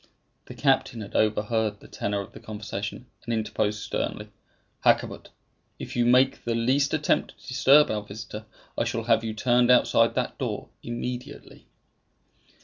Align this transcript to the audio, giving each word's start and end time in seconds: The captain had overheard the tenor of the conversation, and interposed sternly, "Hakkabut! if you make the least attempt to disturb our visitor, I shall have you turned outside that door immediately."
The 0.45 0.55
captain 0.55 1.01
had 1.01 1.15
overheard 1.15 1.79
the 1.79 1.87
tenor 1.87 2.21
of 2.21 2.31
the 2.33 2.39
conversation, 2.39 3.05
and 3.23 3.31
interposed 3.35 3.81
sternly, 3.83 4.29
"Hakkabut! 4.83 5.27
if 5.77 5.95
you 5.95 6.07
make 6.07 6.43
the 6.43 6.55
least 6.55 6.91
attempt 6.95 7.39
to 7.39 7.47
disturb 7.47 7.91
our 7.91 8.01
visitor, 8.01 8.47
I 8.75 8.83
shall 8.83 9.03
have 9.03 9.23
you 9.23 9.35
turned 9.35 9.69
outside 9.69 10.15
that 10.15 10.39
door 10.39 10.69
immediately." 10.81 11.67